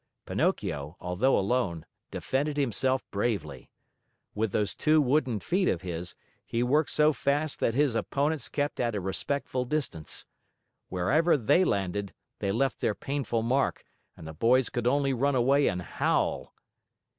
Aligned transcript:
Pinocchio, 0.25 0.97
although 0.99 1.37
alone, 1.37 1.85
defended 2.09 2.57
himself 2.57 3.05
bravely. 3.11 3.69
With 4.33 4.51
those 4.51 4.73
two 4.73 4.99
wooden 4.99 5.39
feet 5.41 5.67
of 5.67 5.83
his, 5.83 6.15
he 6.43 6.63
worked 6.63 6.89
so 6.89 7.13
fast 7.13 7.59
that 7.59 7.75
his 7.75 7.93
opponents 7.93 8.49
kept 8.49 8.79
at 8.79 8.95
a 8.95 8.99
respectful 8.99 9.63
distance. 9.63 10.25
Wherever 10.89 11.37
they 11.37 11.63
landed, 11.63 12.15
they 12.39 12.51
left 12.51 12.79
their 12.79 12.95
painful 12.95 13.43
mark 13.43 13.85
and 14.17 14.27
the 14.27 14.33
boys 14.33 14.71
could 14.71 14.87
only 14.87 15.13
run 15.13 15.35
away 15.35 15.67
and 15.67 15.83
howl. 15.83 16.55